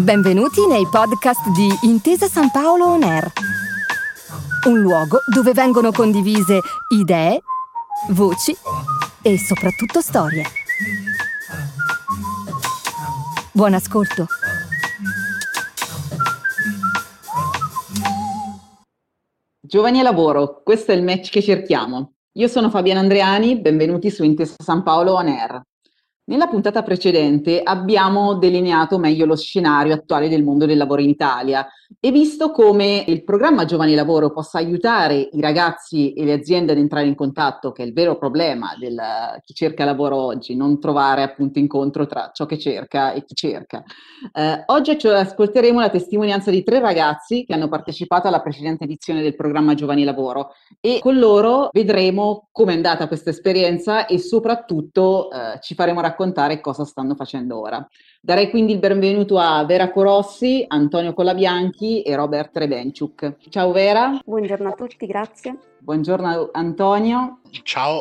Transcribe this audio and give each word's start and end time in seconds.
Benvenuti 0.00 0.66
nei 0.66 0.86
podcast 0.90 1.50
di 1.50 1.68
Intesa 1.82 2.26
San 2.26 2.50
Paolo 2.50 2.86
On 2.86 3.02
Air, 3.02 3.30
un 4.66 4.80
luogo 4.80 5.18
dove 5.30 5.52
vengono 5.52 5.92
condivise 5.92 6.60
idee, 6.88 7.42
voci 8.08 8.56
e 9.20 9.38
soprattutto 9.38 10.00
storie. 10.00 10.44
Buon 13.52 13.74
ascolto. 13.74 14.24
Giovani 19.60 20.00
e 20.00 20.02
lavoro, 20.02 20.62
questo 20.64 20.92
è 20.92 20.94
il 20.94 21.02
match 21.02 21.28
che 21.28 21.42
cerchiamo. 21.42 22.14
Io 22.32 22.48
sono 22.48 22.70
Fabiana 22.70 23.00
Andreani, 23.00 23.60
benvenuti 23.60 24.10
su 24.10 24.24
Intesa 24.24 24.54
San 24.64 24.82
Paolo 24.82 25.16
On 25.16 25.26
Air. 25.26 25.60
Nella 26.30 26.46
puntata 26.46 26.84
precedente 26.84 27.60
abbiamo 27.60 28.34
delineato 28.34 28.98
meglio 28.98 29.26
lo 29.26 29.34
scenario 29.34 29.94
attuale 29.94 30.28
del 30.28 30.44
mondo 30.44 30.64
del 30.64 30.76
lavoro 30.76 31.00
in 31.00 31.08
Italia 31.08 31.66
e 31.98 32.12
visto 32.12 32.52
come 32.52 33.02
il 33.08 33.24
programma 33.24 33.64
Giovani 33.64 33.96
Lavoro 33.96 34.30
possa 34.30 34.58
aiutare 34.58 35.28
i 35.32 35.40
ragazzi 35.40 36.12
e 36.12 36.24
le 36.24 36.34
aziende 36.34 36.70
ad 36.70 36.78
entrare 36.78 37.08
in 37.08 37.16
contatto, 37.16 37.72
che 37.72 37.82
è 37.82 37.86
il 37.86 37.92
vero 37.92 38.16
problema 38.16 38.76
di 38.78 38.94
chi 39.44 39.54
cerca 39.54 39.84
lavoro 39.84 40.14
oggi, 40.14 40.54
non 40.54 40.78
trovare 40.78 41.24
appunto 41.24 41.58
incontro 41.58 42.06
tra 42.06 42.30
ciò 42.32 42.46
che 42.46 42.60
cerca 42.60 43.12
e 43.12 43.24
chi 43.24 43.34
cerca. 43.34 43.82
Eh, 44.32 44.62
oggi 44.66 44.96
ascolteremo 45.04 45.80
la 45.80 45.90
testimonianza 45.90 46.52
di 46.52 46.62
tre 46.62 46.78
ragazzi 46.78 47.44
che 47.44 47.54
hanno 47.54 47.68
partecipato 47.68 48.28
alla 48.28 48.40
precedente 48.40 48.84
edizione 48.84 49.20
del 49.20 49.34
programma 49.34 49.74
Giovani 49.74 50.04
Lavoro 50.04 50.52
e 50.80 51.00
con 51.00 51.18
loro 51.18 51.70
vedremo 51.72 52.46
come 52.52 52.70
è 52.70 52.76
andata 52.76 53.08
questa 53.08 53.30
esperienza 53.30 54.06
e 54.06 54.20
soprattutto 54.20 55.28
eh, 55.32 55.58
ci 55.60 55.74
faremo 55.74 56.00
raccontare 56.00 56.18
cosa 56.60 56.84
stanno 56.84 57.14
facendo 57.14 57.58
ora. 57.58 57.86
Darei 58.20 58.50
quindi 58.50 58.72
il 58.72 58.78
benvenuto 58.78 59.38
a 59.38 59.64
Vera 59.64 59.90
Corossi, 59.90 60.64
Antonio 60.68 61.14
Colabianchi 61.14 62.02
e 62.02 62.14
Robert 62.14 62.56
Rebenciuk. 62.56 63.36
Ciao 63.48 63.72
Vera. 63.72 64.20
Buongiorno 64.24 64.68
a 64.68 64.72
tutti, 64.72 65.06
grazie. 65.06 65.58
Buongiorno 65.78 66.50
Antonio. 66.52 67.40
Ciao, 67.62 68.00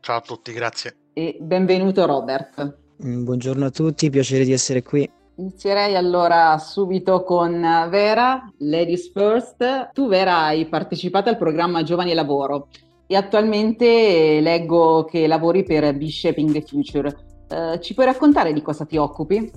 ciao 0.00 0.16
a 0.16 0.20
tutti, 0.20 0.52
grazie. 0.52 0.96
E 1.12 1.36
benvenuto 1.40 2.04
Robert. 2.04 2.78
Mm, 3.04 3.22
buongiorno 3.22 3.66
a 3.66 3.70
tutti, 3.70 4.10
piacere 4.10 4.44
di 4.44 4.52
essere 4.52 4.82
qui. 4.82 5.08
Inizierei 5.36 5.94
allora 5.94 6.58
subito 6.58 7.22
con 7.22 7.60
Vera, 7.88 8.52
Ladies 8.58 9.12
First. 9.12 9.90
Tu 9.92 10.08
Vera 10.08 10.42
hai 10.42 10.66
partecipato 10.66 11.28
al 11.28 11.38
programma 11.38 11.84
Giovani 11.84 12.10
e 12.10 12.14
Lavoro 12.14 12.68
e 13.06 13.16
attualmente 13.16 14.40
leggo 14.40 15.04
che 15.04 15.26
lavori 15.26 15.64
per 15.64 15.94
Be 15.96 16.08
Shaping 16.08 16.50
the 16.50 16.62
Future. 16.62 17.30
Eh, 17.52 17.80
ci 17.80 17.92
puoi 17.92 18.06
raccontare 18.06 18.54
di 18.54 18.62
cosa 18.62 18.86
ti 18.86 18.96
occupi? 18.96 19.50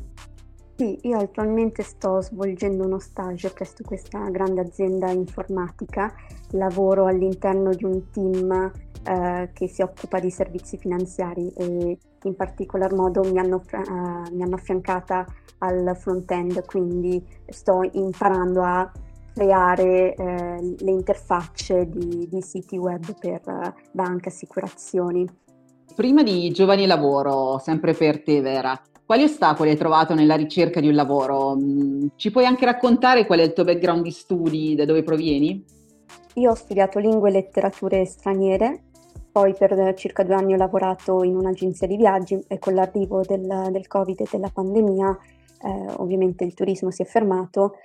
Sì, 0.76 1.00
io 1.04 1.20
attualmente 1.20 1.82
sto 1.84 2.20
svolgendo 2.20 2.84
uno 2.84 3.00
stage 3.00 3.50
presso 3.52 3.82
questa 3.86 4.20
grande 4.30 4.60
azienda 4.60 5.10
informatica, 5.10 6.14
lavoro 6.52 7.06
all'interno 7.06 7.74
di 7.74 7.86
un 7.86 8.10
team 8.12 8.72
eh, 9.04 9.50
che 9.54 9.68
si 9.70 9.82
occupa 9.82 10.20
di 10.20 10.30
servizi 10.30 10.78
finanziari 10.78 11.50
e 11.56 11.98
in 12.24 12.36
particolar 12.36 12.94
modo 12.94 13.22
mi 13.22 13.40
hanno, 13.40 13.62
uh, 13.72 14.36
mi 14.36 14.44
hanno 14.44 14.56
affiancata 14.56 15.26
al 15.60 15.96
front-end, 15.98 16.66
quindi 16.66 17.24
sto 17.48 17.88
imparando 17.94 18.62
a 18.62 18.92
creare 19.34 20.16
eh, 20.16 20.76
le 20.78 20.92
interfacce 20.92 21.88
di, 21.90 22.28
di, 22.28 22.42
siti 22.42 22.78
web 22.78 23.18
per 23.20 23.42
uh, 23.46 23.74
banche, 23.92 24.30
assicurazioni. 24.30 25.26
Prima 25.96 26.24
di 26.24 26.52
Giovani 26.52 26.86
Lavoro, 26.88 27.58
sempre 27.58 27.94
per 27.94 28.22
te 28.22 28.42
Vera, 28.42 28.78
quali 29.06 29.24
ostacoli 29.24 29.70
hai 29.70 29.78
trovato 29.78 30.14
nella 30.14 30.36
ricerca 30.36 30.82
di 30.82 30.90
un 30.90 30.94
lavoro? 30.94 31.56
Mm, 31.56 32.08
ci 32.18 32.32
puoi 32.32 32.46
anche 32.46 32.66
raccontare 32.66 33.26
qual 33.26 33.40
è 33.40 33.44
il 33.44 33.54
tuo 33.54 33.64
background 33.64 34.04
di 34.04 34.12
studi, 34.12 34.76
da 34.76 34.84
dove 34.84 35.04
provieni? 35.04 35.64
Io 36.34 36.52
ho 36.52 36.54
studiato 36.54 37.00
lingue 37.00 37.30
e 37.30 37.32
letterature 37.32 38.04
straniere, 38.04 38.84
poi 39.32 39.56
per 39.58 39.94
circa 39.96 40.24
due 40.24 40.36
anni 40.36 40.54
ho 40.54 40.58
lavorato 40.58 41.24
in 41.24 41.34
un'agenzia 41.34 41.88
di 41.88 41.96
viaggi 41.96 42.44
e 42.46 42.60
con 42.60 42.74
l'arrivo 42.74 43.22
del, 43.22 43.70
del 43.72 43.88
Covid 43.88 44.20
e 44.20 44.28
della 44.30 44.52
pandemia 44.54 45.18
eh, 45.62 45.94
ovviamente 45.96 46.44
il 46.44 46.54
turismo 46.54 46.92
si 46.92 47.04
è 47.04 47.06
fermato. 47.06 47.76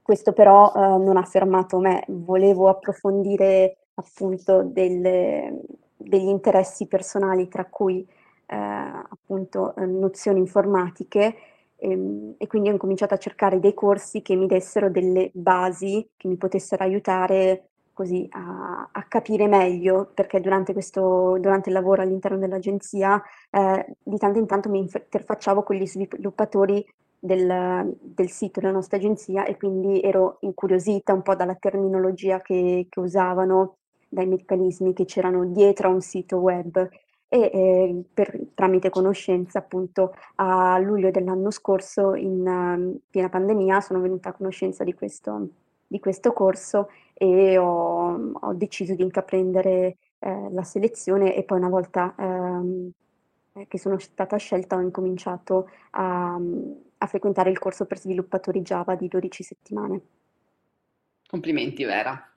Questo 0.00 0.32
però 0.32 0.72
eh, 0.74 0.78
non 0.78 1.18
ha 1.18 1.24
fermato 1.24 1.78
me, 1.78 2.04
volevo 2.08 2.68
approfondire 2.68 3.76
appunto 3.96 4.62
delle, 4.62 5.60
degli 6.06 6.28
interessi 6.28 6.86
personali, 6.86 7.48
tra 7.48 7.64
cui 7.66 8.06
eh, 8.46 8.56
appunto 8.56 9.74
eh, 9.76 9.86
nozioni 9.86 10.38
informatiche 10.38 11.34
ehm, 11.76 12.34
e 12.38 12.46
quindi 12.46 12.68
ho 12.68 12.72
incominciato 12.72 13.14
a 13.14 13.18
cercare 13.18 13.60
dei 13.60 13.74
corsi 13.74 14.22
che 14.22 14.36
mi 14.36 14.46
dessero 14.46 14.90
delle 14.90 15.30
basi 15.32 16.06
che 16.16 16.28
mi 16.28 16.36
potessero 16.36 16.84
aiutare 16.84 17.68
così 17.94 18.26
a, 18.32 18.88
a 18.92 19.02
capire 19.04 19.46
meglio, 19.46 20.10
perché 20.12 20.40
durante, 20.40 20.72
questo, 20.72 21.38
durante 21.40 21.70
il 21.70 21.74
lavoro 21.74 22.02
all'interno 22.02 22.38
dell'agenzia 22.38 23.22
eh, 23.50 23.86
di 24.02 24.18
tanto 24.18 24.38
in 24.38 24.46
tanto 24.46 24.68
mi 24.68 24.80
interfacciavo 24.80 25.62
con 25.62 25.76
gli 25.76 25.86
sviluppatori 25.86 26.84
del, 27.18 27.96
del, 28.00 28.28
sito 28.28 28.60
della 28.60 28.72
nostra 28.72 28.98
agenzia 28.98 29.44
e 29.46 29.56
quindi 29.56 30.00
ero 30.02 30.38
incuriosita 30.40 31.14
un 31.14 31.22
po' 31.22 31.34
dalla 31.34 31.54
terminologia 31.54 32.42
che, 32.42 32.86
che 32.90 33.00
usavano 33.00 33.76
dai 34.14 34.26
meccanismi 34.26 34.94
che 34.94 35.04
c'erano 35.04 35.44
dietro 35.44 35.88
a 35.88 35.92
un 35.92 36.00
sito 36.00 36.38
web 36.38 36.88
e 37.28 37.50
eh, 37.52 38.02
per, 38.14 38.38
tramite 38.54 38.90
conoscenza 38.90 39.58
appunto 39.58 40.14
a 40.36 40.78
luglio 40.78 41.10
dell'anno 41.10 41.50
scorso 41.50 42.14
in 42.14 42.46
uh, 42.46 43.00
piena 43.10 43.28
pandemia 43.28 43.80
sono 43.80 44.00
venuta 44.00 44.28
a 44.28 44.32
conoscenza 44.32 44.84
di 44.84 44.94
questo, 44.94 45.48
di 45.86 45.98
questo 45.98 46.32
corso 46.32 46.90
e 47.12 47.58
ho, 47.58 48.32
ho, 48.32 48.52
deciso 48.54 48.94
di 48.94 49.02
intraprendere 49.02 49.96
eh, 50.20 50.48
la 50.50 50.62
selezione 50.62 51.34
e 51.34 51.42
poi 51.42 51.58
una 51.58 51.68
volta 51.68 52.14
ehm, 52.16 52.90
che 53.68 53.78
sono 53.78 53.98
stata 53.98 54.36
scelta 54.36 54.76
ho 54.76 54.80
incominciato 54.80 55.70
a, 55.90 56.38
a 56.98 57.06
frequentare 57.06 57.50
il 57.50 57.58
corso 57.58 57.84
per 57.84 57.98
sviluppatori 57.98 58.62
Java 58.62 58.94
di 58.94 59.08
12 59.08 59.42
settimane. 59.42 60.00
Complimenti 61.26 61.84
Vera. 61.84 62.32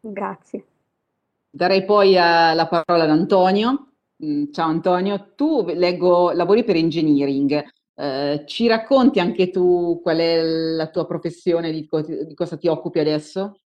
Grazie. 0.00 0.64
Darei 1.56 1.86
poi 1.86 2.10
uh, 2.10 2.54
la 2.54 2.68
parola 2.68 3.04
ad 3.04 3.08
Antonio. 3.10 3.92
Mm, 4.22 4.52
ciao 4.52 4.68
Antonio, 4.68 5.32
tu 5.34 5.64
leggo 5.64 6.32
lavori 6.32 6.64
per 6.64 6.76
engineering. 6.76 7.64
Uh, 7.94 8.44
ci 8.44 8.66
racconti 8.66 9.20
anche 9.20 9.48
tu 9.48 9.98
qual 10.02 10.18
è 10.18 10.42
la 10.42 10.90
tua 10.90 11.06
professione, 11.06 11.72
di, 11.72 11.86
co- 11.86 12.02
di 12.02 12.34
cosa 12.34 12.58
ti 12.58 12.68
occupi 12.68 12.98
adesso? 12.98 13.62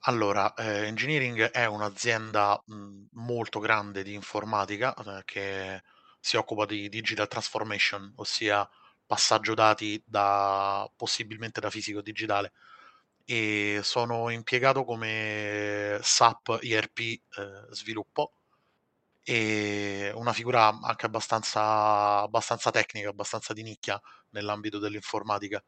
Allora, 0.00 0.52
eh, 0.54 0.86
Engineering 0.86 1.42
è 1.50 1.64
un'azienda 1.66 2.60
mh, 2.66 2.74
mm, 2.74 3.04
molto 3.12 3.60
grande 3.60 4.02
di 4.02 4.14
informatica 4.14 4.96
eh, 4.96 5.22
che 5.24 5.84
si 6.18 6.36
occupa 6.36 6.66
di 6.66 6.88
digital 6.88 7.28
transformation, 7.28 8.12
ossia 8.16 8.68
passaggio 9.06 9.54
dati 9.54 10.02
da 10.04 10.90
possibilmente 10.96 11.60
da 11.60 11.70
fisico 11.70 12.02
digitale 12.02 12.52
e 13.30 13.80
sono 13.82 14.30
impiegato 14.30 14.84
come 14.84 15.98
SAP 16.00 16.60
ERP 16.62 16.98
eh, 16.98 17.20
sviluppo 17.72 18.32
e 19.22 20.10
una 20.14 20.32
figura 20.32 20.68
anche 20.68 21.04
abbastanza, 21.04 22.20
abbastanza 22.20 22.70
tecnica, 22.70 23.10
abbastanza 23.10 23.52
di 23.52 23.62
nicchia 23.62 24.00
nell'ambito 24.30 24.78
dell'informatica. 24.78 25.62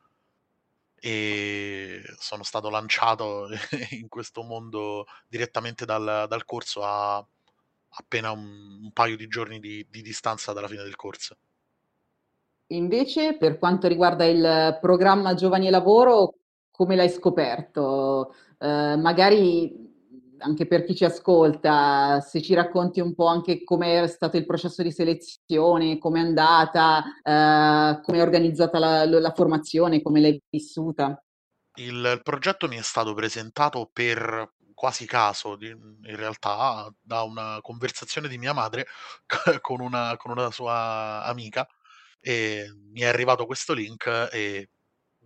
E 0.98 2.02
sono 2.16 2.44
stato 2.44 2.70
lanciato 2.70 3.48
in 3.90 4.08
questo 4.08 4.42
mondo 4.42 5.04
direttamente 5.28 5.84
dal, 5.84 6.24
dal 6.28 6.46
corso 6.46 6.82
a 6.82 7.22
appena 7.90 8.30
un, 8.30 8.84
un, 8.84 8.90
paio 8.92 9.18
di 9.18 9.28
giorni 9.28 9.60
di, 9.60 9.86
di 9.90 10.00
distanza 10.00 10.54
dalla 10.54 10.68
fine 10.68 10.82
del 10.82 10.96
corso. 10.96 11.36
Invece, 12.68 13.36
per 13.36 13.58
quanto 13.58 13.86
riguarda 13.86 14.24
il 14.24 14.78
programma 14.80 15.34
Giovani 15.34 15.66
e 15.66 15.70
Lavoro, 15.70 16.36
come 16.80 16.96
l'hai 16.96 17.10
scoperto? 17.10 18.34
Eh, 18.58 18.96
magari 18.96 19.70
anche 20.38 20.66
per 20.66 20.84
chi 20.84 20.96
ci 20.96 21.04
ascolta, 21.04 22.20
se 22.20 22.40
ci 22.40 22.54
racconti 22.54 23.00
un 23.00 23.14
po' 23.14 23.26
anche 23.26 23.62
com'è 23.64 24.06
stato 24.06 24.38
il 24.38 24.46
processo 24.46 24.82
di 24.82 24.90
selezione, 24.90 25.98
com'è 25.98 26.20
andata, 26.20 27.04
eh, 27.22 28.00
come 28.00 28.16
è 28.16 28.22
organizzata 28.22 28.78
la, 28.78 29.04
la, 29.04 29.32
formazione, 29.34 30.00
come 30.00 30.22
l'hai 30.22 30.42
vissuta. 30.48 31.22
Il, 31.74 32.18
progetto 32.22 32.66
mi 32.66 32.76
è 32.76 32.82
stato 32.82 33.12
presentato 33.12 33.90
per 33.92 34.54
quasi 34.72 35.04
caso, 35.04 35.58
in 35.60 36.16
realtà, 36.16 36.90
da 36.98 37.24
una 37.24 37.58
conversazione 37.60 38.26
di 38.26 38.38
mia 38.38 38.54
madre 38.54 38.86
con 39.60 39.82
una, 39.82 40.16
con 40.16 40.30
una 40.30 40.50
sua 40.50 41.24
amica 41.24 41.68
e 42.22 42.72
mi 42.90 43.00
è 43.00 43.06
arrivato 43.06 43.44
questo 43.44 43.74
link 43.74 44.06
e 44.32 44.70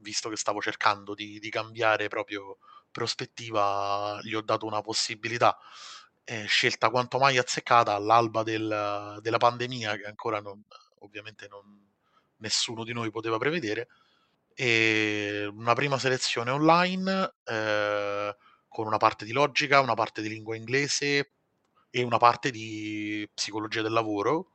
visto 0.04 0.28
che 0.28 0.36
stavo 0.36 0.60
cercando 0.60 1.14
di, 1.14 1.40
di 1.40 1.50
cambiare 1.50 2.08
proprio 2.08 2.58
prospettiva, 2.92 4.20
gli 4.22 4.34
ho 4.34 4.42
dato 4.42 4.66
una 4.66 4.82
possibilità. 4.82 5.58
Eh, 6.22 6.46
scelta 6.46 6.90
quanto 6.90 7.18
mai 7.18 7.38
azzeccata 7.38 7.94
all'alba 7.94 8.42
del, 8.44 9.18
della 9.20 9.38
pandemia, 9.38 9.96
che 9.96 10.04
ancora 10.04 10.40
non, 10.40 10.62
ovviamente 11.00 11.48
non, 11.48 11.64
nessuno 12.38 12.84
di 12.84 12.92
noi 12.92 13.10
poteva 13.10 13.38
prevedere. 13.38 13.88
e 14.54 15.46
una 15.52 15.74
prima 15.74 15.98
selezione 15.98 16.50
online 16.50 17.34
eh, 17.44 18.36
con 18.68 18.86
una 18.86 18.98
parte 18.98 19.24
di 19.24 19.32
logica, 19.32 19.80
una 19.80 19.94
parte 19.94 20.22
di 20.22 20.28
lingua 20.28 20.56
inglese 20.56 21.32
e 21.90 22.02
una 22.02 22.18
parte 22.18 22.50
di 22.50 23.28
psicologia 23.34 23.82
del 23.82 23.92
lavoro. 23.92 24.53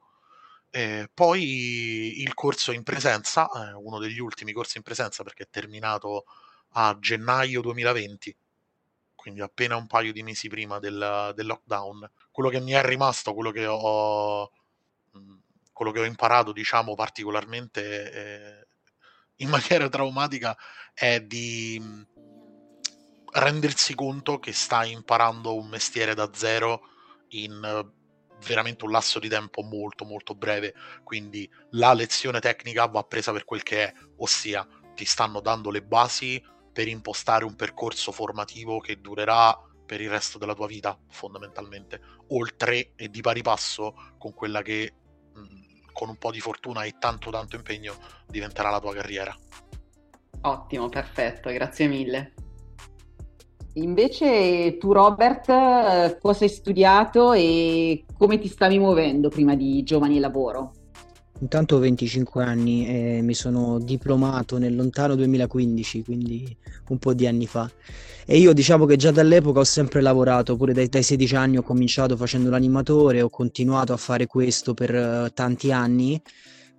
Eh, 0.71 1.10
poi 1.13 2.21
il 2.21 2.33
corso 2.36 2.71
in 2.71 2.83
presenza, 2.83 3.50
eh, 3.50 3.74
uno 3.74 3.98
degli 3.98 4.19
ultimi 4.19 4.54
corsi 4.54 4.77
in 4.77 4.83
presenza 4.83 5.24
perché 5.24 5.44
è 5.44 5.48
terminato 5.50 6.25
a 6.74 6.95
gennaio 7.00 7.62
2020, 7.62 8.36
quindi 9.16 9.42
appena 9.42 9.75
un 9.75 9.88
paio 9.88 10.12
di 10.13 10.21
mesi 10.24 10.48
prima 10.48 10.80
del, 10.80 11.33
del 11.36 11.45
lockdown. 11.48 12.10
Quello 12.31 12.50
che 12.50 12.60
mi 12.60 12.71
è 12.71 12.83
rimasto, 12.83 13.33
quello 13.33 13.51
che 13.51 13.66
ho, 13.66 14.51
mm, 15.18 15.38
quello 15.74 15.92
che 15.92 16.00
ho 16.01 16.06
imparato, 16.06 16.51
diciamo, 16.51 16.94
particolarmente 16.95 18.12
eh, 18.12 18.68
in 19.38 19.50
maniera 19.50 19.89
traumatica 19.89 20.56
è 20.94 21.19
di 21.21 21.80
mm, 21.81 22.01
rendersi 23.31 23.95
conto 23.95 24.39
che 24.39 24.54
stai 24.54 24.92
imparando 24.92 25.56
un 25.56 25.68
mestiere 25.68 26.13
da 26.13 26.30
zero 26.33 26.81
in 27.30 27.92
veramente 28.45 28.86
un 28.86 28.91
lasso 28.91 29.19
di 29.19 29.27
tempo 29.27 29.62
molto 29.62 30.06
molto 30.06 30.36
breve 30.36 30.74
quindi 31.03 31.50
la 31.71 31.94
lezione 31.94 32.39
tecnica 32.39 32.86
va 32.86 33.03
presa 33.03 33.31
per 33.31 33.45
quel 33.45 33.63
che 33.63 33.83
è 33.86 33.94
ossia 34.18 34.68
ti 34.95 35.06
stanno 35.06 35.39
dando 35.39 35.69
le 35.69 35.81
basi 35.81 36.41
per 36.71 36.88
impostare 36.88 37.44
un 37.45 37.56
percorso 37.56 38.12
formativo 38.12 38.80
che 38.80 39.01
durerà 39.01 39.57
per 39.86 40.01
il 40.01 40.09
resto 40.09 40.38
della 40.38 40.53
tua 40.53 40.68
vita 40.68 40.97
fondamentalmente 41.09 42.01
oltre 42.30 42.94
e 42.95 43.09
di 43.09 43.21
pari 43.21 43.41
passo 43.41 43.94
con 44.18 44.33
quella 44.33 44.62
che 44.62 44.94
con 46.00 46.07
un 46.07 46.18
po' 46.18 46.31
di 46.31 46.39
fortuna 46.39 46.83
e 46.83 46.95
tanto 46.97 47.30
tanto 47.30 47.57
impegno 47.57 47.94
diventerà 48.25 48.69
la 48.69 48.80
tua 48.80 48.94
carriera. 48.94 49.35
Ottimo, 50.44 50.88
perfetto, 50.88 51.51
grazie 51.51 51.88
mille. 51.88 52.33
Invece 53.74 54.77
tu 54.77 54.94
Robert, 54.94 56.19
cosa 56.19 56.44
hai 56.45 56.50
studiato 56.50 57.33
e 57.33 58.06
come 58.19 58.38
ti 58.38 58.50
stavi 58.50 58.77
muovendo 58.77 59.30
prima 59.30 59.56
di 59.56 59.81
Giovani 59.83 60.18
e 60.18 60.19
Lavoro? 60.19 60.74
Intanto 61.39 61.77
ho 61.77 61.80
25 61.80 62.44
anni 62.44 62.86
e 62.86 63.21
mi 63.21 63.33
sono 63.33 63.80
diplomato 63.80 64.57
nel 64.57 64.75
lontano 64.75 65.16
2015, 65.16 66.04
quindi 66.04 66.54
un 66.89 66.98
po' 66.98 67.13
di 67.13 67.27
anni 67.27 67.48
fa. 67.48 67.71
E 68.25 68.38
io 68.38 68.51
diciamo 68.51 68.86
che 68.86 68.98
già 68.98 69.12
dall'epoca 69.12 69.62
ho 69.62 69.63
sempre 69.63 70.01
lavorato, 70.01 70.57
pure 70.57 70.74
dai, 70.74 70.89
dai 70.89 71.01
16 71.01 71.36
anni 71.38 71.57
ho 71.57 71.63
cominciato 71.63 72.18
facendo 72.18 72.50
l'animatore, 72.50 73.21
ho 73.21 73.30
continuato 73.30 73.94
a 73.94 73.98
fare 73.98 74.27
questo 74.27 74.74
per 74.74 74.94
uh, 74.94 75.33
tanti 75.33 75.71
anni 75.71 76.21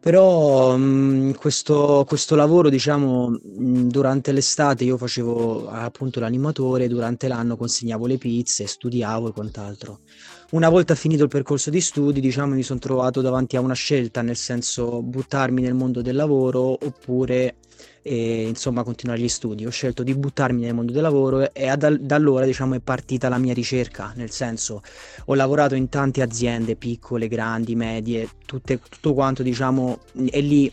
però 0.00 0.76
mh, 0.76 0.82
mm, 0.82 1.30
questo, 1.32 2.04
questo, 2.08 2.34
lavoro, 2.34 2.70
diciamo, 2.70 3.28
mh, 3.28 3.38
mm, 3.62 3.88
durante 3.88 4.32
l'estate 4.32 4.84
io 4.84 4.96
facevo 4.96 5.68
appunto 5.68 6.20
l'animatore, 6.20 6.88
durante 6.88 7.28
l'anno 7.28 7.56
consegnavo 7.56 8.06
le 8.06 8.16
pizze, 8.16 8.66
studiavo 8.66 9.28
e 9.28 9.32
quant'altro. 9.32 10.00
Una 10.50 10.68
volta 10.68 10.96
finito 10.96 11.22
il 11.22 11.28
percorso 11.28 11.70
di 11.70 11.80
studi, 11.80 12.20
diciamo, 12.20 12.56
mi 12.56 12.64
sono 12.64 12.80
trovato 12.80 13.20
davanti 13.20 13.54
a 13.54 13.60
una 13.60 13.74
scelta, 13.74 14.20
nel 14.20 14.34
senso 14.34 15.00
buttarmi 15.00 15.62
nel 15.62 15.74
mondo 15.74 16.02
del 16.02 16.16
lavoro 16.16 16.76
oppure 16.84 17.54
e 18.02 18.48
insomma 18.48 18.82
continuare 18.82 19.20
gli 19.20 19.28
studi. 19.28 19.64
Ho 19.64 19.70
scelto 19.70 20.02
di 20.02 20.12
buttarmi 20.12 20.62
nel 20.62 20.74
mondo 20.74 20.90
del 20.90 21.02
lavoro 21.02 21.54
e 21.54 21.76
da, 21.76 21.96
da 21.96 22.16
allora 22.16 22.44
diciamo 22.44 22.74
è 22.74 22.80
partita 22.80 23.28
la 23.28 23.38
mia 23.38 23.54
ricerca, 23.54 24.12
nel 24.16 24.30
senso 24.30 24.82
ho 25.24 25.34
lavorato 25.34 25.76
in 25.76 25.88
tante 25.88 26.20
aziende 26.20 26.74
piccole, 26.74 27.28
grandi, 27.28 27.76
medie, 27.76 28.28
tutte, 28.44 28.80
tutto 28.80 29.14
quanto 29.14 29.44
diciamo 29.44 30.00
e 30.30 30.40
lì 30.40 30.72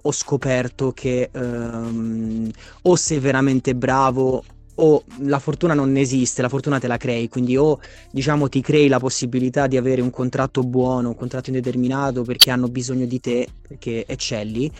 ho 0.00 0.12
scoperto 0.12 0.92
che 0.92 1.28
um, 1.34 2.50
o 2.82 2.96
sei 2.96 3.18
veramente 3.18 3.74
bravo 3.74 4.42
o 4.82 5.04
la 5.20 5.38
fortuna 5.38 5.74
non 5.74 5.96
esiste, 5.96 6.42
la 6.42 6.48
fortuna 6.48 6.78
te 6.78 6.86
la 6.86 6.96
crei, 6.96 7.28
quindi 7.28 7.56
o 7.56 7.78
diciamo 8.10 8.48
ti 8.48 8.60
crei 8.60 8.88
la 8.88 8.98
possibilità 8.98 9.66
di 9.66 9.76
avere 9.76 10.00
un 10.00 10.10
contratto 10.10 10.62
buono, 10.62 11.08
un 11.08 11.16
contratto 11.16 11.50
indeterminato 11.50 12.22
perché 12.22 12.50
hanno 12.50 12.68
bisogno 12.68 13.06
di 13.06 13.20
te, 13.20 13.46
perché 13.66 14.04
eccelli, 14.06 14.70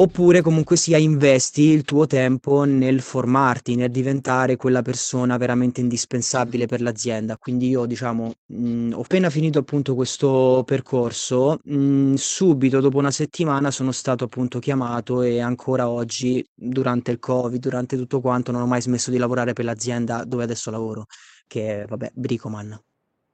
oppure 0.00 0.42
comunque 0.42 0.76
sia 0.76 0.96
investi 0.96 1.62
il 1.62 1.82
tuo 1.82 2.06
tempo 2.06 2.62
nel 2.64 3.00
formarti, 3.00 3.74
nel 3.74 3.90
diventare 3.90 4.54
quella 4.56 4.80
persona 4.82 5.36
veramente 5.36 5.80
indispensabile 5.80 6.66
per 6.66 6.80
l'azienda. 6.82 7.36
Quindi 7.36 7.68
io, 7.68 7.84
diciamo, 7.84 8.32
mh, 8.46 8.92
ho 8.94 9.00
appena 9.00 9.28
finito 9.28 9.58
appunto 9.58 9.94
questo 9.96 10.62
percorso, 10.64 11.58
mh, 11.64 12.14
subito 12.14 12.80
dopo 12.80 12.98
una 12.98 13.10
settimana 13.10 13.72
sono 13.72 13.90
stato 13.90 14.24
appunto 14.24 14.60
chiamato 14.60 15.22
e 15.22 15.40
ancora 15.40 15.88
oggi, 15.88 16.46
durante 16.54 17.10
il 17.10 17.18
Covid, 17.18 17.60
durante 17.60 17.96
tutto 17.96 18.20
quanto, 18.20 18.52
non 18.52 18.62
ho 18.62 18.66
mai 18.66 18.80
smesso 18.80 19.10
di 19.10 19.18
lavorare 19.18 19.52
per 19.52 19.64
l'azienda 19.64 20.24
dove 20.24 20.44
adesso 20.44 20.70
lavoro, 20.70 21.06
che 21.48 21.82
è, 21.82 21.86
vabbè, 21.86 22.12
Bricoman. 22.14 22.80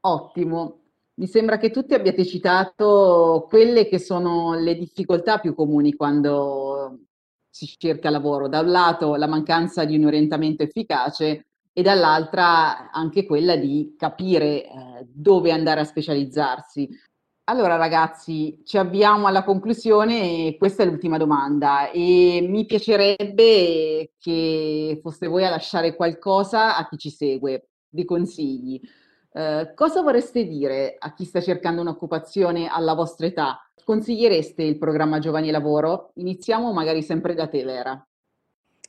Ottimo, 0.01 0.84
mi 1.17 1.27
sembra 1.27 1.59
che 1.59 1.71
tutti 1.71 1.95
abbiate 1.95 2.25
citato 2.25 3.47
quelle 3.49 3.87
che 3.87 3.99
sono 3.99 4.55
le 4.55 4.75
difficoltà 4.75 5.39
più 5.39 5.55
comuni 5.55 5.95
quando 5.95 7.01
si 7.49 7.73
cerca 7.79 8.11
lavoro. 8.11 8.49
Da 8.49 8.61
un 8.61 8.71
lato 8.71 9.15
la 9.15 9.29
mancanza 9.29 9.85
di 9.85 9.97
un 9.97 10.07
orientamento 10.07 10.65
efficace 10.65 11.47
e 11.73 11.83
dall'altra 11.83 12.91
anche 12.91 13.25
quella 13.27 13.57
di 13.57 13.95
capire 13.97 14.65
eh, 14.65 14.71
dove 15.07 15.53
andare 15.53 15.81
a 15.81 15.85
specializzarsi. 15.85 16.89
Allora 17.47 17.77
ragazzi, 17.77 18.63
ci 18.65 18.79
avviamo 18.79 19.27
alla 19.27 19.45
conclusione 19.45 20.47
e 20.47 20.57
questa 20.59 20.83
è 20.83 20.87
l'ultima 20.87 21.19
domanda 21.19 21.91
e 21.91 22.45
mi 22.49 22.65
piacerebbe 22.65 24.13
che 24.19 24.99
foste 25.03 25.27
voi 25.27 25.45
a 25.45 25.51
lasciare 25.51 25.95
qualcosa 25.95 26.77
a 26.77 26.89
chi 26.89 26.97
ci 26.97 27.11
segue, 27.11 27.69
dei 27.89 28.05
consigli. 28.05 28.81
Eh, 29.37 29.73
cosa 29.75 30.01
vorreste 30.01 30.47
dire 30.47 30.95
a 30.97 31.13
chi 31.13 31.25
sta 31.25 31.41
cercando 31.41 31.81
un'occupazione 31.81 32.69
alla 32.69 32.95
vostra 32.95 33.27
età? 33.27 33.69
Consigliereste 33.85 34.63
il 34.63 34.79
programma 34.79 35.19
Giovani 35.19 35.51
Lavoro? 35.51 36.11
Iniziamo 36.15 36.73
magari 36.73 37.03
sempre 37.03 37.35
da 37.35 37.49
te, 37.49 37.65
Vera. 37.65 38.07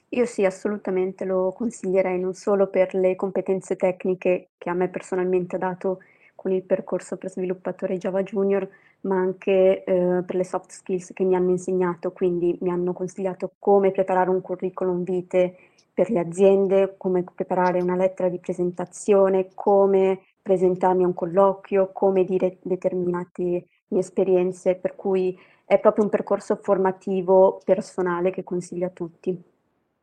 Io 0.10 0.26
sì, 0.28 0.46
assolutamente 0.46 1.26
lo 1.26 1.52
consiglierei 1.52 2.20
non 2.20 2.36
solo 2.36 2.68
per 2.68 2.94
le 2.94 3.16
competenze 3.16 3.76
tecniche 3.76 4.50
che 4.60 4.70
a 4.70 4.74
me 4.74 4.88
personalmente 4.88 5.56
ha 5.56 5.60
dato 5.60 6.02
con 6.36 6.52
il 6.52 6.62
percorso 6.62 7.18
per 7.18 7.32
sviluppatore 7.32 7.98
Java 7.98 8.22
Junior, 8.22 8.70
ma 9.02 9.18
anche 9.18 9.84
eh, 9.84 10.24
per 10.24 10.36
le 10.36 10.44
soft 10.44 10.70
skills 10.70 11.12
che 11.14 11.24
mi 11.24 11.36
hanno 11.36 11.50
insegnato, 11.50 12.12
quindi 12.12 12.56
mi 12.62 12.70
hanno 12.70 12.94
consigliato 12.94 13.54
come 13.58 13.90
preparare 13.90 14.30
un 14.30 14.42
curriculum 14.42 15.04
vitae 15.04 15.56
per 15.92 16.12
le 16.12 16.20
aziende, 16.20 16.94
come 16.98 17.24
preparare 17.24 17.82
una 17.82 17.96
lettera 17.96 18.30
di 18.30 18.38
presentazione, 18.38 19.50
come 19.56 20.20
presentarmi 20.46 21.04
a 21.04 21.08
un 21.08 21.16
colloquio, 21.16 21.92
come 21.92 22.24
dire 22.24 22.60
determinate 22.62 23.42
mie 23.88 24.00
esperienze, 24.00 24.76
per 24.76 24.96
cui 24.96 25.36
è 25.66 25.80
proprio 25.80 26.04
un 26.04 26.12
percorso 26.12 26.56
formativo 26.62 27.60
personale 27.66 28.30
che 28.30 28.44
consiglio 28.44 28.86
a 28.86 28.92
tutti. 28.92 29.36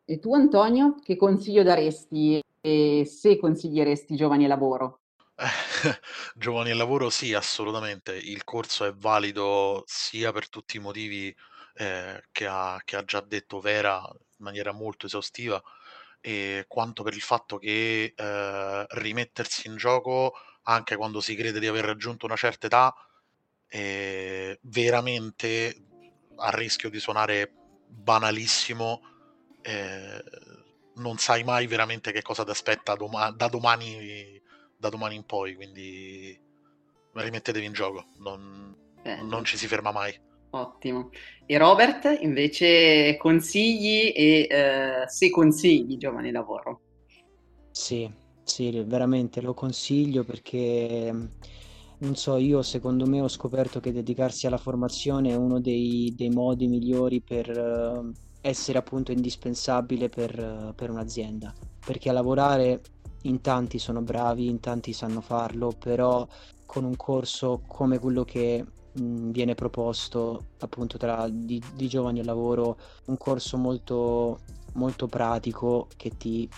E 0.05 0.19
tu 0.19 0.35
Antonio, 0.35 0.97
che 1.01 1.15
consiglio 1.15 1.63
daresti 1.63 2.43
e 2.61 3.05
se 3.07 3.39
consiglieresti 3.39 4.17
giovani 4.17 4.47
a 4.47 4.49
lavoro? 4.49 4.99
giovani 6.35 6.73
al 6.73 6.77
lavoro 6.77 7.09
sì, 7.09 7.35
assolutamente. 7.35 8.17
Il 8.17 8.43
corso 8.43 8.85
è 8.85 8.93
valido 8.93 9.85
sia 9.87 10.33
per 10.33 10.49
tutti 10.49 10.77
i 10.77 10.81
motivi 10.81 11.33
eh, 11.75 12.21
che, 12.33 12.47
ha, 12.49 12.81
che 12.85 12.97
ha 12.97 13.05
già 13.05 13.21
detto 13.21 13.61
Vera 13.61 14.05
in 14.11 14.45
maniera 14.45 14.73
molto 14.73 15.07
esaustiva, 15.07 15.63
e 16.25 16.67
quanto 16.69 17.03
per 17.03 17.15
il 17.15 17.21
fatto 17.21 17.59
che 17.59 18.15
eh, 18.17 18.87
rimettersi 18.91 19.67
in 19.67 19.77
gioco 19.77 20.35
anche 20.63 20.95
quando 20.95 21.21
si 21.21 21.35
crede 21.35 21.59
di 21.59 21.67
aver 21.67 21.85
raggiunto 21.85 22.27
una 22.27 22.37
certa 22.37 22.67
età 22.67 22.95
è 23.67 24.57
veramente 24.63 25.77
a 26.37 26.51
rischio 26.51 26.91
di 26.91 27.01
suonare 27.01 27.53
banalissimo 27.89 29.03
eh, 29.63 30.23
non 30.95 31.19
sai 31.19 31.43
mai 31.43 31.67
veramente 31.67 32.13
che 32.13 32.23
cosa 32.23 32.45
ti 32.45 32.51
aspetta 32.51 32.95
doma- 32.95 33.33
da, 33.33 33.49
domani, 33.49 34.41
da 34.77 34.91
domani 34.91 35.17
in 35.17 35.25
poi 35.25 35.57
quindi 35.57 36.39
rimettetevi 37.15 37.67
in 37.67 37.73
gioco 37.73 38.07
non, 38.19 38.77
non 39.23 39.45
ci 39.45 39.57
si 39.57 39.67
ferma 39.67 39.91
mai 39.91 40.17
Ottimo. 40.55 41.09
E 41.47 41.57
Robert, 41.57 42.19
invece, 42.21 43.17
consigli 43.17 44.13
e 44.15 44.47
eh, 44.51 45.05
se 45.07 45.31
consigli 45.31 45.97
giovani 45.97 46.31
lavoro? 46.31 46.81
Sì, 47.71 48.11
sì, 48.45 48.71
veramente 48.85 49.41
lo 49.41 49.55
consiglio 49.55 50.25
perché, 50.25 51.11
non 51.99 52.17
so, 52.17 52.37
io 52.37 52.61
secondo 52.61 53.07
me 53.07 53.23
ho 53.23 53.29
scoperto 53.29 53.81
che 53.81 53.93
dedicarsi 53.93 54.47
alla 54.47 54.59
formazione 54.59 55.31
è 55.31 55.37
uno 55.37 55.59
dei, 55.59 56.13
dei 56.15 56.29
modi 56.29 56.67
migliori 56.67 57.23
per 57.23 57.49
uh, 57.49 58.13
essere 58.43 58.77
appunto 58.77 59.11
indispensabile 59.11 60.11
per, 60.11 60.39
uh, 60.39 60.75
per 60.75 60.91
un'azienda. 60.91 61.55
Perché 61.85 62.11
a 62.11 62.13
lavorare 62.13 62.83
in 63.23 63.41
tanti 63.41 63.79
sono 63.79 64.03
bravi, 64.03 64.49
in 64.49 64.61
tanti 64.61 64.93
sanno 64.93 65.23
farlo, 65.23 65.73
però 65.79 66.29
con 66.67 66.85
un 66.85 66.97
corso 66.97 67.63
come 67.67 67.99
quello 67.99 68.25
che 68.25 68.65
viene 68.95 69.55
proposto 69.55 70.49
appunto 70.59 70.99
tra 70.99 71.29
di, 71.29 71.63
di, 71.75 71.89
giovani 71.89 72.21
al 72.21 72.27
lavoro 72.27 72.77
un 73.07 73.17
corso 73.17 73.57
molto, 73.57 74.41
molto 74.75 75.07
pratico 75.07 75.89
che 75.97 76.17
ti 76.17 76.49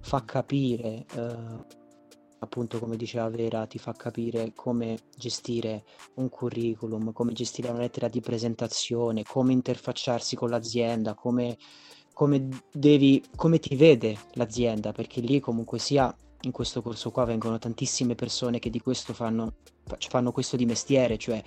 fa 0.00 0.24
capire 0.24 1.04
eh, 1.14 1.84
appunto 2.38 2.78
come 2.78 2.96
diceva 2.96 3.28
Vera, 3.28 3.66
ti 3.66 3.78
fa 3.78 3.92
capire 3.92 4.52
come 4.54 4.98
gestire 5.16 5.84
un 6.14 6.28
curriculum, 6.28 7.12
come 7.12 7.32
gestire 7.32 7.68
una 7.70 7.80
lettera 7.80 8.08
di 8.08 8.20
presentazione, 8.20 9.22
come 9.24 9.52
interfacciarsi 9.52 10.36
con 10.36 10.50
l'azienda, 10.50 11.14
come, 11.14 11.56
come, 12.12 12.48
devi, 12.72 13.22
come 13.34 13.58
ti 13.58 13.74
vede 13.74 14.16
l'azienda, 14.34 14.92
perché 14.92 15.20
lì 15.20 15.40
comunque 15.40 15.78
sia 15.78 16.14
in 16.42 16.52
questo 16.52 16.82
corso 16.82 17.10
qua 17.10 17.24
vengono 17.24 17.58
tantissime 17.58 18.14
persone 18.14 18.58
che 18.58 18.70
di 18.70 18.80
questo 18.80 19.12
fanno, 19.12 19.54
fanno 20.08 20.32
questo 20.32 20.56
di 20.56 20.66
mestiere, 20.66 21.18
cioè 21.18 21.42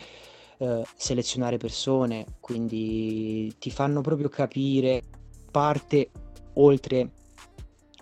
eh, 0.57 0.83
selezionare 0.95 1.57
persone, 1.57 2.25
quindi 2.39 3.53
ti 3.59 3.71
fanno 3.71 4.01
proprio 4.01 4.29
capire 4.29 5.03
parte 5.51 6.11
oltre 6.53 7.11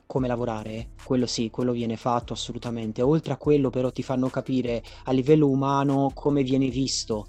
come 0.07 0.27
lavorare, 0.27 0.91
quello 1.03 1.25
sì, 1.25 1.49
quello 1.49 1.73
viene 1.73 1.97
fatto 1.97 2.33
assolutamente. 2.33 3.01
Oltre 3.01 3.33
a 3.33 3.37
quello 3.37 3.69
però 3.69 3.91
ti 3.91 4.01
fanno 4.01 4.29
capire 4.29 4.81
a 5.03 5.11
livello 5.11 5.47
umano 5.47 6.11
come 6.13 6.43
viene 6.43 6.69
visto 6.69 7.27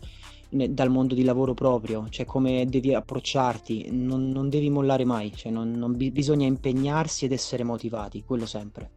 dal 0.49 0.89
mondo 0.89 1.15
di 1.15 1.25
lavoro 1.25 1.53
proprio, 1.53 2.09
cioè 2.09 2.25
come 2.25 2.65
devi 2.67 2.95
approcciarti, 2.95 3.89
non, 3.91 4.31
non 4.31 4.49
devi 4.49 4.71
mollare 4.71 5.05
mai, 5.05 5.31
cioè 5.35 5.53
non, 5.53 5.73
non 5.73 5.95
bisogna 5.95 6.47
impegnarsi 6.47 7.27
ed 7.27 7.33
essere 7.33 7.65
motivati, 7.65 8.25
quello 8.25 8.47
sempre. 8.47 8.93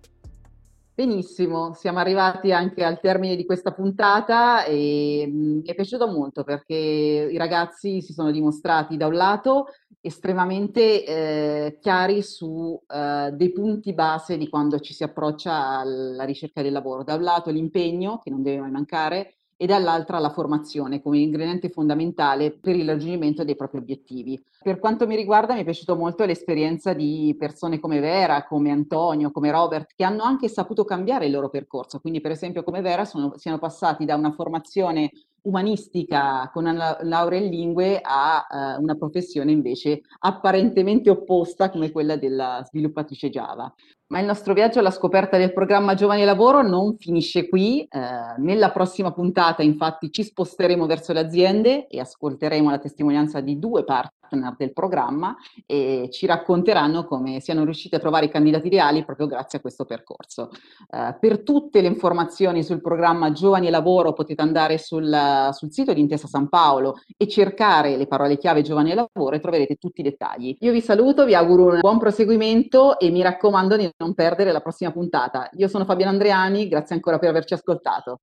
Benissimo, 0.94 1.74
siamo 1.74 2.00
arrivati 2.00 2.52
anche 2.52 2.84
al 2.84 3.00
termine 3.00 3.38
di 3.38 3.46
questa 3.46 3.72
puntata 3.72 4.66
e 4.66 5.26
mm, 5.26 5.60
mi 5.60 5.64
è 5.64 5.74
piaciuto 5.74 6.06
molto 6.08 6.44
perché 6.44 6.76
i 6.76 7.38
ragazzi 7.38 8.02
si 8.02 8.12
sono 8.12 8.30
dimostrati 8.30 8.98
da 8.98 9.08
un 9.08 9.14
lato 9.14 9.68
estremamente 10.02 11.06
eh, 11.06 11.78
chiari 11.80 12.22
su 12.22 12.80
eh, 12.88 13.32
dei 13.34 13.52
punti 13.54 13.94
base 13.94 14.38
di 14.38 14.50
quando 14.50 14.80
ci 14.80 14.94
si 14.94 15.04
approccia 15.04 15.80
alla 15.80 16.26
ricerca 16.26 16.62
del 16.62 16.74
lavoro. 16.74 17.04
Da 17.04 17.16
un 17.16 17.24
lato 17.24 17.52
l'impegno, 17.52 18.20
che 18.20 18.30
non 18.30 18.44
deve 18.44 18.60
mai 18.60 18.72
mancare, 18.72 19.41
e 19.62 19.68
dall'altra 19.68 20.18
la 20.18 20.32
formazione 20.32 21.04
come 21.04 21.20
ingrediente 21.20 21.70
fondamentale 21.70 22.50
per 22.50 22.76
il 22.76 22.88
raggiungimento 22.88 23.44
dei 23.44 23.56
propri 23.56 23.78
obiettivi. 23.78 24.44
Per 24.60 24.80
quanto 24.80 25.06
mi 25.06 25.16
riguarda 25.16 25.54
mi 25.54 25.62
è 25.62 25.64
piaciuta 25.64 25.94
molto 25.94 26.26
l'esperienza 26.26 26.94
di 26.94 27.36
persone 27.38 27.80
come 27.80 28.00
Vera, 28.00 28.44
come 28.48 28.72
Antonio, 28.72 29.30
come 29.30 29.52
Robert, 29.52 29.94
che 29.96 30.04
hanno 30.04 30.24
anche 30.24 30.48
saputo 30.48 30.84
cambiare 30.84 31.28
il 31.28 31.32
loro 31.32 31.50
percorso. 31.50 32.00
Quindi 32.00 32.22
per 32.22 32.32
esempio 32.32 32.64
come 32.64 32.82
Vera 32.82 33.06
sono, 33.06 33.34
siano 33.38 33.60
passati 33.60 34.04
da 34.04 34.16
una 34.16 34.32
formazione 34.32 35.12
umanistica 35.44 36.50
con 36.52 36.66
una 36.66 36.98
laurea 37.02 37.40
in 37.40 37.50
lingue 37.52 38.00
a 38.02 38.48
uh, 38.78 38.82
una 38.82 38.96
professione 38.96 39.52
invece 39.52 40.02
apparentemente 40.20 41.12
opposta 41.12 41.70
come 41.70 41.92
quella 41.92 42.16
della 42.16 42.64
sviluppatrice 42.66 43.30
Java. 43.30 43.72
Ma 44.12 44.20
il 44.20 44.26
nostro 44.26 44.54
viaggio 44.54 44.80
alla 44.80 44.92
scoperta 44.92 45.38
del 45.38 45.54
programma 45.54 45.94
Giovani 45.94 46.26
Lavoro 46.26 46.62
non 46.62 46.98
finisce 46.98 47.48
qui. 47.48 47.88
Eh, 47.90 48.00
nella 48.40 48.72
prossima 48.72 49.14
puntata, 49.14 49.64
infatti, 49.64 50.12
ci 50.12 50.24
sposteremo 50.24 50.86
verso 50.86 51.14
le 51.14 51.22
aziende 51.22 51.88
e 51.88 51.98
ascolteremo 52.02 52.70
la 52.70 52.78
testimonianza 52.78 53.40
di 53.40 53.58
due 53.58 53.86
partner 53.86 54.20
del 54.58 54.72
programma 54.72 55.36
e 55.66 56.08
ci 56.12 56.26
racconteranno 56.26 57.06
come 57.06 57.42
siano 57.42 57.66
riusciti 57.66 57.96
a 57.96 58.00
trovare 58.00 58.26
i 58.26 58.30
candidati 58.30 58.68
ideali 58.68 59.04
proprio 59.04 59.28
grazie 59.28 59.58
a 59.58 59.62
questo 59.62 59.86
percorso. 59.86 60.50
Eh, 60.90 61.18
per 61.20 61.44
tutte 61.44 61.82
le 61.82 61.88
informazioni 61.88 62.64
sul 62.64 62.82
programma 62.82 63.32
Giovani 63.32 63.70
Lavoro 63.70 64.14
potete 64.14 64.42
andare 64.42 64.78
sul, 64.78 65.50
sul 65.52 65.72
sito 65.72 65.94
di 65.94 66.00
Intesa 66.00 66.28
San 66.28 66.48
Paolo 66.48 67.00
e 67.18 67.28
cercare 67.28 67.98
le 67.98 68.08
parole 68.08 68.38
chiave 68.38 68.62
Giovani 68.62 68.94
Lavoro 68.94 69.36
e 69.36 69.40
troverete 69.40 69.76
tutti 69.76 70.02
i 70.02 70.04
dettagli. 70.04 70.56
Io 70.62 70.72
vi 70.72 70.82
saluto, 70.82 71.26
vi 71.26 71.36
auguro 71.36 71.74
un 71.74 71.80
buon 71.80 72.00
proseguimento 72.00 73.00
e 73.00 73.10
mi 73.10 73.22
raccomando 73.22 73.76
di 73.76 73.90
non 74.02 74.14
perdere 74.14 74.52
la 74.52 74.60
prossima 74.60 74.92
puntata. 74.92 75.50
Io 75.54 75.68
sono 75.68 75.86
Fabiana 75.86 76.12
Andreani, 76.12 76.68
grazie 76.68 76.96
ancora 76.96 77.20
per 77.20 77.30
averci 77.30 77.54
ascoltato. 77.54 78.22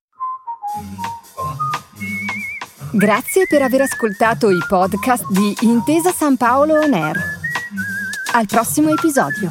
Grazie 2.93 3.47
per 3.49 3.63
aver 3.63 3.83
ascoltato 3.83 4.51
i 4.51 4.59
podcast 4.67 5.31
di 5.31 5.55
Intesa 5.61 6.11
San 6.11 6.37
Paolo 6.37 6.81
On 6.81 6.93
Air. 6.93 7.17
Al 8.35 8.47
prossimo 8.47 8.91
episodio. 8.91 9.51